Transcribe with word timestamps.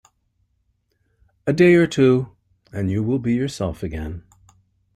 A 1.45 1.53
day 1.53 1.75
or 1.75 1.85
two, 1.85 2.35
and 2.73 2.89
you 2.89 3.03
will 3.03 3.19
be 3.19 3.35
yourself 3.35 3.83
again. 3.83 4.23